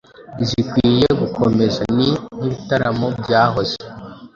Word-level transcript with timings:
zikwiye 0.47 1.07
gukomeza, 1.21 1.81
ni 1.95 2.07
nk'ibitaramo 2.35 3.07
byahoze 3.19 3.77